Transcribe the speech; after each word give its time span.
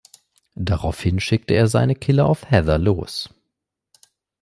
Daraufhin 0.55 1.19
schickt 1.19 1.51
er 1.51 1.67
seine 1.67 1.93
Killer 1.93 2.25
auf 2.25 2.49
Heather 2.49 2.79
los. 2.79 3.29